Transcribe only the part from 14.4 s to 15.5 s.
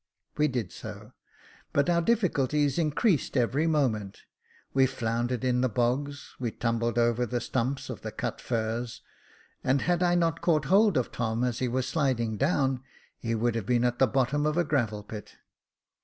of a gravel pit.